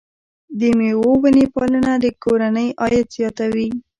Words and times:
د 0.59 0.61
مېوو 0.77 1.11
ونې 1.21 1.45
پالنه 1.53 1.93
د 2.03 2.05
کورنۍ 2.23 2.67
عاید 2.81 3.07
زیاتوي. 3.15 3.69